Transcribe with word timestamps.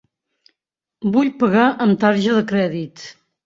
Vull 1.17 1.31
pagar 1.45 1.67
amb 1.87 2.03
tarja 2.07 2.41
de 2.41 2.43
crèdit. 2.55 3.09